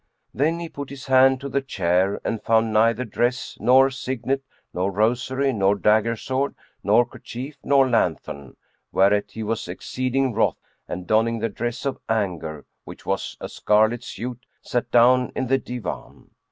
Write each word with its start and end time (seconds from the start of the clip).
Then 0.33 0.57
he 0.59 0.67
put 0.67 0.89
his 0.89 1.05
hand 1.05 1.39
to 1.41 1.47
the 1.47 1.61
chair 1.61 2.19
and 2.25 2.41
found 2.41 2.73
neither 2.73 3.05
dress 3.05 3.55
nor 3.61 3.91
signet 3.91 4.41
nor 4.73 4.91
rosary 4.91 5.53
nor 5.53 5.75
dagger 5.75 6.15
sword 6.15 6.55
nor 6.83 7.05
kerchief 7.05 7.59
nor 7.63 7.87
lanthorn; 7.87 8.57
whereat 8.91 9.29
he 9.29 9.43
was 9.43 9.67
exceeding 9.67 10.33
wroth 10.33 10.57
and 10.87 11.05
donning 11.05 11.37
the 11.37 11.49
dress 11.49 11.85
of 11.85 11.99
anger, 12.09 12.65
which 12.83 13.05
was 13.05 13.37
a 13.39 13.47
scarlet 13.47 14.03
suit,[FN#96] 14.03 14.67
sat 14.67 14.89
down 14.89 15.31
in 15.35 15.45
the 15.45 15.59
Divan. 15.59 16.31